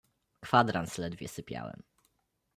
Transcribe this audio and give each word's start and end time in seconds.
"Kwadrans 0.41 0.97
ledwie 0.97 1.27
sypiałem." 1.27 1.83